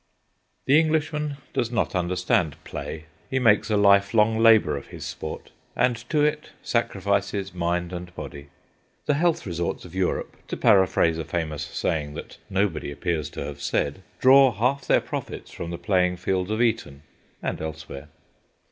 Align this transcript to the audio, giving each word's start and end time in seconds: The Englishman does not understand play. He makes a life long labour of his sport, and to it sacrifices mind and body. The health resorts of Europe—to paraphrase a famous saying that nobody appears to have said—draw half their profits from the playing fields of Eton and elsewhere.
The 0.65 0.79
Englishman 0.79 1.37
does 1.53 1.69
not 1.71 1.93
understand 1.93 2.55
play. 2.63 3.05
He 3.29 3.37
makes 3.37 3.69
a 3.69 3.77
life 3.77 4.15
long 4.15 4.39
labour 4.39 4.75
of 4.75 4.87
his 4.87 5.05
sport, 5.05 5.51
and 5.75 5.95
to 6.09 6.21
it 6.23 6.49
sacrifices 6.63 7.53
mind 7.53 7.93
and 7.93 8.11
body. 8.15 8.47
The 9.05 9.13
health 9.13 9.45
resorts 9.45 9.85
of 9.85 9.93
Europe—to 9.93 10.57
paraphrase 10.57 11.19
a 11.19 11.23
famous 11.23 11.61
saying 11.61 12.15
that 12.15 12.39
nobody 12.49 12.89
appears 12.89 13.29
to 13.29 13.45
have 13.45 13.61
said—draw 13.61 14.53
half 14.53 14.87
their 14.87 15.01
profits 15.01 15.51
from 15.51 15.69
the 15.69 15.77
playing 15.77 16.17
fields 16.17 16.49
of 16.49 16.63
Eton 16.63 17.03
and 17.43 17.61
elsewhere. 17.61 18.07